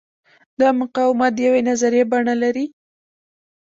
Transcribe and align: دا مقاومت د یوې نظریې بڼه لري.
دا 0.59 0.69
مقاومت 0.81 1.31
د 1.35 1.39
یوې 1.47 1.61
نظریې 1.69 2.03
بڼه 2.11 2.35
لري. 2.43 2.65